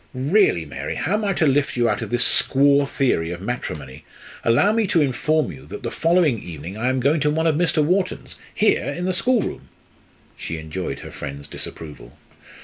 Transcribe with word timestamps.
"Really, 0.15 0.65
Mary! 0.65 0.95
How 0.95 1.13
am 1.13 1.23
I 1.23 1.33
to 1.33 1.45
lift 1.45 1.77
you 1.77 1.87
out 1.87 2.01
of 2.01 2.09
this 2.09 2.23
squaw 2.25 2.89
theory 2.89 3.29
of 3.29 3.39
matrimony? 3.39 4.03
Allow 4.43 4.71
me 4.71 4.87
to 4.87 4.99
inform 4.99 5.51
you 5.51 5.67
that 5.67 5.83
the 5.83 5.91
following 5.91 6.41
evening 6.41 6.75
I 6.75 6.89
am 6.89 6.99
going 6.99 7.19
to 7.19 7.29
one 7.29 7.45
of 7.45 7.53
Mr. 7.53 7.83
Wharton's 7.85 8.35
here 8.51 8.85
in 8.97 9.05
the 9.05 9.13
schoolroom!" 9.13 9.69
She 10.35 10.57
enjoyed 10.57 11.01
her 11.01 11.11
friend's 11.11 11.47
disapproval. 11.47 12.17